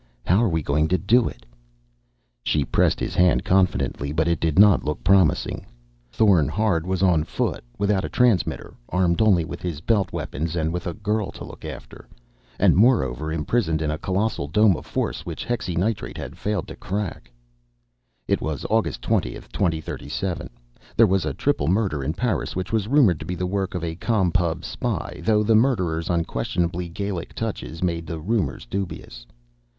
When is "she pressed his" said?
2.41-3.13